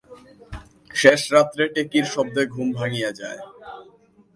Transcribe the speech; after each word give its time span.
শেষরাত্রে 0.95 1.63
টেকির 1.75 2.05
শব্দে 2.05 2.43
ঘুম 2.45 2.67
ভাঙিয়া 2.71 3.11
যায়। 3.19 3.41